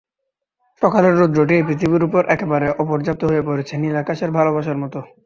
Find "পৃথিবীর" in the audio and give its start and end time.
1.67-2.07